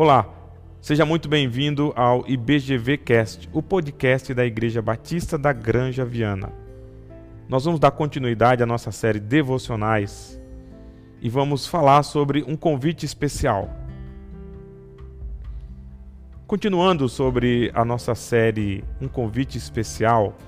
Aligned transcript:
Olá, 0.00 0.32
seja 0.80 1.04
muito 1.04 1.28
bem-vindo 1.28 1.92
ao 1.96 2.24
IBGV 2.24 2.98
Cast, 2.98 3.50
o 3.52 3.60
podcast 3.60 4.32
da 4.32 4.46
Igreja 4.46 4.80
Batista 4.80 5.36
da 5.36 5.52
Granja 5.52 6.04
Viana. 6.04 6.52
Nós 7.48 7.64
vamos 7.64 7.80
dar 7.80 7.90
continuidade 7.90 8.62
à 8.62 8.66
nossa 8.66 8.92
série 8.92 9.18
Devocionais 9.18 10.40
e 11.20 11.28
vamos 11.28 11.66
falar 11.66 12.04
sobre 12.04 12.44
um 12.46 12.54
convite 12.54 13.04
especial. 13.04 13.68
Continuando 16.46 17.08
sobre 17.08 17.72
a 17.74 17.84
nossa 17.84 18.14
série 18.14 18.84
Um 19.00 19.08
Convite 19.08 19.58
Especial, 19.58 20.38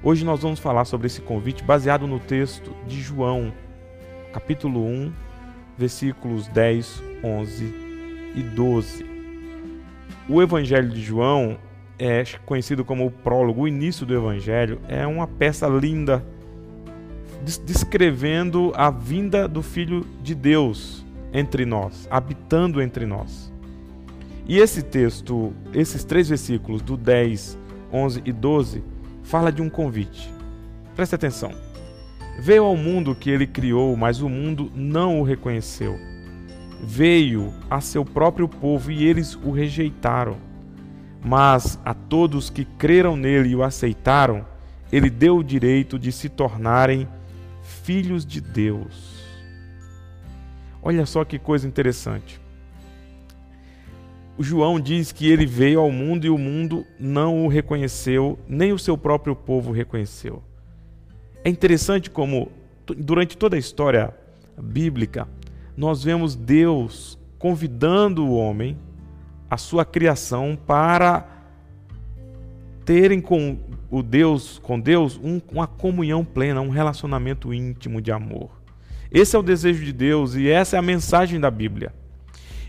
hoje 0.00 0.24
nós 0.24 0.42
vamos 0.42 0.60
falar 0.60 0.84
sobre 0.84 1.08
esse 1.08 1.20
convite 1.20 1.64
baseado 1.64 2.06
no 2.06 2.20
texto 2.20 2.70
de 2.86 3.00
João, 3.00 3.52
capítulo 4.32 4.86
1, 4.86 5.12
versículos 5.76 6.46
10, 6.46 7.02
11 7.24 7.85
e 8.36 8.42
12. 8.42 9.04
O 10.28 10.42
Evangelho 10.42 10.90
de 10.90 11.00
João 11.00 11.56
é 11.98 12.22
conhecido 12.44 12.84
como 12.84 13.06
o 13.06 13.10
prólogo, 13.10 13.62
o 13.62 13.68
início 13.68 14.04
do 14.04 14.14
Evangelho, 14.14 14.78
é 14.86 15.06
uma 15.06 15.26
peça 15.26 15.66
linda 15.66 16.24
descrevendo 17.64 18.72
a 18.74 18.90
vinda 18.90 19.48
do 19.48 19.62
Filho 19.62 20.04
de 20.22 20.34
Deus 20.34 21.04
entre 21.32 21.64
nós, 21.64 22.06
habitando 22.10 22.82
entre 22.82 23.06
nós. 23.06 23.52
E 24.48 24.58
esse 24.58 24.82
texto, 24.82 25.52
esses 25.72 26.04
três 26.04 26.28
versículos, 26.28 26.82
do 26.82 26.96
10, 26.96 27.58
11 27.92 28.22
e 28.24 28.32
12, 28.32 28.82
fala 29.22 29.50
de 29.50 29.62
um 29.62 29.70
convite. 29.70 30.30
Preste 30.94 31.14
atenção. 31.14 31.52
Veio 32.38 32.64
ao 32.64 32.76
mundo 32.76 33.14
que 33.14 33.30
ele 33.30 33.46
criou, 33.46 33.96
mas 33.96 34.20
o 34.20 34.28
mundo 34.28 34.70
não 34.74 35.20
o 35.20 35.22
reconheceu 35.22 35.98
veio 36.82 37.52
a 37.70 37.80
seu 37.80 38.04
próprio 38.04 38.48
povo 38.48 38.90
e 38.90 39.04
eles 39.04 39.34
o 39.34 39.50
rejeitaram. 39.50 40.36
Mas 41.24 41.78
a 41.84 41.94
todos 41.94 42.50
que 42.50 42.64
creram 42.64 43.16
nele 43.16 43.50
e 43.50 43.56
o 43.56 43.62
aceitaram, 43.62 44.46
ele 44.92 45.10
deu 45.10 45.38
o 45.38 45.44
direito 45.44 45.98
de 45.98 46.12
se 46.12 46.28
tornarem 46.28 47.08
filhos 47.62 48.24
de 48.24 48.40
Deus. 48.40 49.16
Olha 50.82 51.04
só 51.04 51.24
que 51.24 51.38
coisa 51.38 51.66
interessante. 51.66 52.40
O 54.38 54.42
João 54.42 54.78
diz 54.78 55.12
que 55.12 55.28
ele 55.28 55.46
veio 55.46 55.80
ao 55.80 55.90
mundo 55.90 56.26
e 56.26 56.30
o 56.30 56.36
mundo 56.36 56.86
não 57.00 57.44
o 57.44 57.48
reconheceu, 57.48 58.38
nem 58.46 58.72
o 58.72 58.78
seu 58.78 58.96
próprio 58.96 59.34
povo 59.34 59.72
reconheceu. 59.72 60.42
É 61.42 61.48
interessante 61.48 62.10
como, 62.10 62.52
durante 62.98 63.36
toda 63.36 63.56
a 63.56 63.58
história 63.58 64.14
bíblica, 64.60 65.26
nós 65.76 66.02
vemos 66.02 66.34
Deus 66.34 67.18
convidando 67.38 68.24
o 68.24 68.34
homem, 68.34 68.78
a 69.50 69.56
sua 69.56 69.84
criação, 69.84 70.58
para 70.66 71.28
terem 72.84 73.20
com 73.20 73.58
o 73.90 74.02
Deus, 74.02 74.58
com 74.58 74.80
Deus, 74.80 75.20
um, 75.22 75.40
uma 75.52 75.66
comunhão 75.66 76.24
plena, 76.24 76.60
um 76.60 76.70
relacionamento 76.70 77.52
íntimo 77.52 78.00
de 78.00 78.10
amor. 78.10 78.50
Esse 79.10 79.36
é 79.36 79.38
o 79.38 79.42
desejo 79.42 79.84
de 79.84 79.92
Deus 79.92 80.34
e 80.34 80.48
essa 80.48 80.76
é 80.76 80.78
a 80.78 80.82
mensagem 80.82 81.38
da 81.38 81.50
Bíblia. 81.50 81.94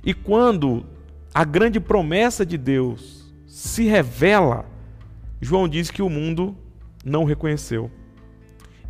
E 0.04 0.14
quando 0.14 0.86
a 1.34 1.44
grande 1.44 1.80
promessa 1.80 2.46
de 2.46 2.58
Deus 2.58 3.34
se 3.48 3.86
revela, 3.86 4.66
João 5.42 5.68
diz 5.68 5.90
que 5.90 6.02
o 6.02 6.10
mundo 6.10 6.56
não 7.04 7.24
reconheceu 7.24 7.92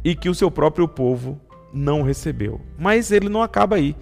e 0.03 0.15
que 0.15 0.29
o 0.29 0.35
seu 0.35 0.49
próprio 0.49 0.87
povo 0.87 1.39
não 1.73 2.01
recebeu. 2.01 2.61
Mas 2.77 3.11
ele 3.11 3.29
não 3.29 3.41
acaba 3.41 3.75
aí. 3.75 3.95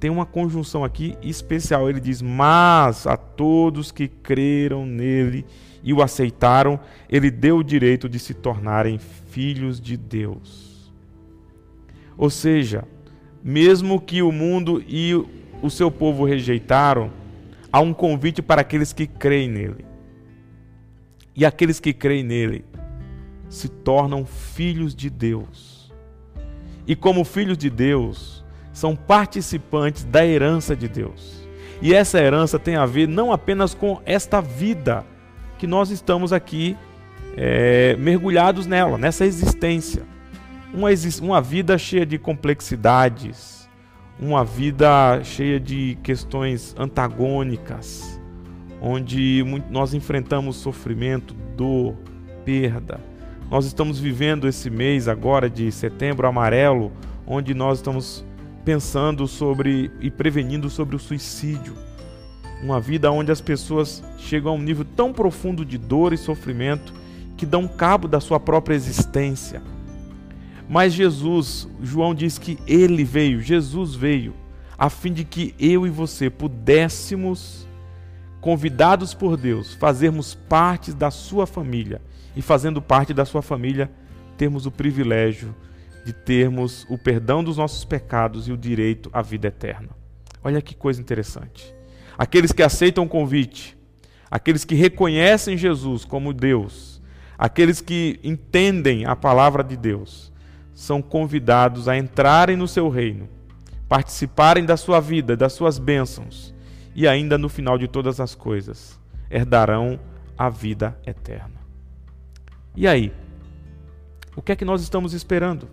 Tem 0.00 0.10
uma 0.10 0.24
conjunção 0.24 0.84
aqui 0.84 1.16
especial. 1.22 1.88
Ele 1.88 2.00
diz: 2.00 2.22
Mas 2.22 3.06
a 3.06 3.16
todos 3.16 3.90
que 3.90 4.08
creram 4.08 4.86
nele 4.86 5.44
e 5.82 5.92
o 5.92 6.02
aceitaram, 6.02 6.78
ele 7.08 7.30
deu 7.30 7.58
o 7.58 7.64
direito 7.64 8.08
de 8.08 8.18
se 8.18 8.34
tornarem 8.34 8.98
filhos 8.98 9.80
de 9.80 9.96
Deus. 9.96 10.92
Ou 12.16 12.30
seja, 12.30 12.84
mesmo 13.42 14.00
que 14.00 14.22
o 14.22 14.32
mundo 14.32 14.82
e 14.86 15.14
o 15.62 15.70
seu 15.70 15.90
povo 15.90 16.24
rejeitaram, 16.24 17.10
há 17.72 17.80
um 17.80 17.92
convite 17.92 18.42
para 18.42 18.60
aqueles 18.60 18.92
que 18.92 19.06
creem 19.06 19.48
nele. 19.48 19.84
E 21.34 21.44
aqueles 21.46 21.78
que 21.78 21.92
creem 21.92 22.24
nele 22.24 22.64
se 23.48 23.68
tornam 23.68 24.26
filhos 24.26 24.94
de 24.94 25.08
Deus. 25.08 25.77
E 26.88 26.96
como 26.96 27.22
filhos 27.22 27.58
de 27.58 27.68
Deus, 27.68 28.42
são 28.72 28.96
participantes 28.96 30.04
da 30.04 30.26
herança 30.26 30.74
de 30.74 30.88
Deus. 30.88 31.46
E 31.82 31.94
essa 31.94 32.18
herança 32.18 32.58
tem 32.58 32.76
a 32.76 32.86
ver 32.86 33.06
não 33.06 33.30
apenas 33.30 33.74
com 33.74 34.00
esta 34.06 34.40
vida 34.40 35.04
que 35.58 35.66
nós 35.66 35.90
estamos 35.90 36.32
aqui 36.32 36.76
é, 37.36 37.94
mergulhados 37.96 38.66
nela, 38.66 38.96
nessa 38.96 39.26
existência. 39.26 40.02
Uma, 40.72 40.88
uma 41.20 41.42
vida 41.42 41.76
cheia 41.76 42.06
de 42.06 42.18
complexidades, 42.18 43.68
uma 44.18 44.42
vida 44.42 45.22
cheia 45.22 45.60
de 45.60 45.98
questões 46.02 46.74
antagônicas, 46.78 48.18
onde 48.80 49.44
nós 49.70 49.92
enfrentamos 49.92 50.56
sofrimento, 50.56 51.34
dor, 51.54 51.96
perda, 52.44 52.98
nós 53.50 53.64
estamos 53.64 53.98
vivendo 53.98 54.46
esse 54.46 54.68
mês 54.68 55.08
agora 55.08 55.48
de 55.48 55.72
setembro 55.72 56.26
amarelo, 56.26 56.92
onde 57.26 57.54
nós 57.54 57.78
estamos 57.78 58.22
pensando 58.62 59.26
sobre 59.26 59.90
e 60.02 60.10
prevenindo 60.10 60.68
sobre 60.68 60.94
o 60.94 60.98
suicídio. 60.98 61.74
Uma 62.62 62.78
vida 62.78 63.10
onde 63.10 63.32
as 63.32 63.40
pessoas 63.40 64.04
chegam 64.18 64.52
a 64.52 64.54
um 64.54 64.60
nível 64.60 64.84
tão 64.84 65.14
profundo 65.14 65.64
de 65.64 65.78
dor 65.78 66.12
e 66.12 66.18
sofrimento 66.18 66.92
que 67.38 67.46
dão 67.46 67.66
cabo 67.66 68.06
da 68.06 68.20
sua 68.20 68.38
própria 68.38 68.74
existência. 68.74 69.62
Mas 70.68 70.92
Jesus, 70.92 71.66
João 71.82 72.14
diz 72.14 72.36
que 72.36 72.58
ele 72.66 73.02
veio, 73.02 73.40
Jesus 73.40 73.94
veio, 73.94 74.34
a 74.76 74.90
fim 74.90 75.10
de 75.10 75.24
que 75.24 75.54
eu 75.58 75.86
e 75.86 75.90
você 75.90 76.28
pudéssemos, 76.28 77.66
convidados 78.42 79.14
por 79.14 79.38
Deus, 79.38 79.72
fazermos 79.72 80.34
parte 80.34 80.92
da 80.92 81.10
sua 81.10 81.46
família 81.46 82.02
e 82.38 82.42
fazendo 82.42 82.80
parte 82.80 83.12
da 83.12 83.24
sua 83.24 83.42
família, 83.42 83.90
termos 84.36 84.64
o 84.64 84.70
privilégio 84.70 85.52
de 86.06 86.12
termos 86.12 86.86
o 86.88 86.96
perdão 86.96 87.42
dos 87.42 87.56
nossos 87.56 87.84
pecados 87.84 88.46
e 88.46 88.52
o 88.52 88.56
direito 88.56 89.10
à 89.12 89.20
vida 89.20 89.48
eterna. 89.48 89.88
Olha 90.44 90.62
que 90.62 90.72
coisa 90.72 91.00
interessante. 91.00 91.74
Aqueles 92.16 92.52
que 92.52 92.62
aceitam 92.62 93.02
o 93.02 93.08
convite, 93.08 93.76
aqueles 94.30 94.64
que 94.64 94.76
reconhecem 94.76 95.56
Jesus 95.56 96.04
como 96.04 96.32
Deus, 96.32 97.02
aqueles 97.36 97.80
que 97.80 98.20
entendem 98.22 99.04
a 99.04 99.16
palavra 99.16 99.64
de 99.64 99.76
Deus, 99.76 100.32
são 100.72 101.02
convidados 101.02 101.88
a 101.88 101.98
entrarem 101.98 102.56
no 102.56 102.68
seu 102.68 102.88
reino, 102.88 103.28
participarem 103.88 104.64
da 104.64 104.76
sua 104.76 105.00
vida, 105.00 105.36
das 105.36 105.54
suas 105.54 105.76
bênçãos 105.76 106.54
e 106.94 107.08
ainda 107.08 107.36
no 107.36 107.48
final 107.48 107.76
de 107.76 107.88
todas 107.88 108.20
as 108.20 108.36
coisas 108.36 108.96
herdarão 109.28 109.98
a 110.38 110.48
vida 110.48 110.96
eterna. 111.04 111.57
E 112.78 112.86
aí? 112.86 113.12
O 114.36 114.40
que 114.40 114.52
é 114.52 114.56
que 114.56 114.64
nós 114.64 114.80
estamos 114.82 115.12
esperando? 115.12 115.68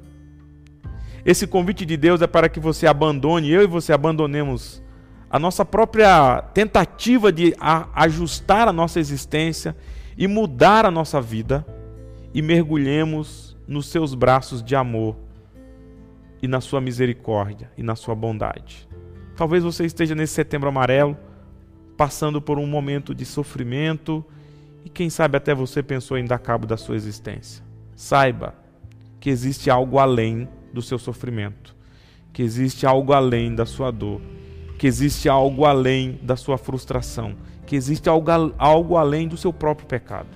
Esse 1.24 1.46
convite 1.46 1.86
de 1.86 1.96
Deus 1.96 2.20
é 2.20 2.26
para 2.26 2.50
que 2.50 2.60
você 2.60 2.88
abandone, 2.88 3.52
eu 3.52 3.62
e 3.62 3.68
você 3.68 3.94
abandonemos 3.94 4.82
a 5.30 5.38
nossa 5.38 5.64
própria 5.64 6.42
tentativa 6.52 7.32
de 7.32 7.56
ajustar 7.94 8.68
a 8.68 8.74
nossa 8.74 9.00
existência 9.00 9.78
e 10.18 10.28
mudar 10.28 10.84
a 10.84 10.90
nossa 10.90 11.22
vida 11.22 11.64
e 12.34 12.42
mergulhemos 12.42 13.56
nos 13.68 13.86
seus 13.86 14.16
braços 14.16 14.64
de 14.64 14.76
amor 14.76 15.16
e 16.42 16.48
na 16.48 16.60
sua 16.60 16.82
misericórdia 16.82 17.70
e 17.78 17.84
na 17.84 17.96
sua 17.96 18.16
bondade. 18.16 18.90
Talvez 19.36 19.64
você 19.64 19.86
esteja 19.86 20.16
nesse 20.16 20.34
setembro 20.34 20.70
amarelo 20.70 21.16
passando 21.96 22.42
por 22.42 22.58
um 22.58 22.66
momento 22.66 23.14
de 23.14 23.26
sofrimento 23.26 24.26
e 24.86 24.90
quem 24.90 25.10
sabe 25.10 25.36
até 25.36 25.56
você 25.56 25.82
pensou 25.82 26.16
em 26.16 26.26
dar 26.26 26.38
cabo 26.38 26.68
da 26.68 26.78
sua 26.78 26.96
existência. 26.96 27.66
Saiba 27.96 28.54
que 29.20 29.32
existe 29.32 29.72
algo 29.72 29.98
além 29.98 30.48
do 30.72 30.80
seu 30.80 31.00
sofrimento, 31.00 31.76
que 32.32 32.44
existe 32.44 32.86
algo 32.86 33.12
além 33.12 33.56
da 33.56 33.66
sua 33.66 33.90
dor, 33.90 34.22
que 34.78 34.86
existe 34.86 35.28
algo 35.28 35.66
além 35.66 36.20
da 36.22 36.36
sua 36.36 36.60
frustração, 36.60 37.36
que 37.66 37.76
existe 37.76 38.08
algo, 38.08 38.30
algo 38.60 38.96
além 38.96 39.28
do 39.28 39.36
seu 39.36 39.52
próprio 39.52 39.88
pecado. 39.88 40.30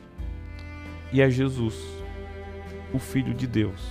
E 1.14 1.22
é 1.22 1.30
Jesus, 1.30 1.76
o 2.92 2.98
Filho 2.98 3.36
de 3.36 3.46
Deus, 3.46 3.82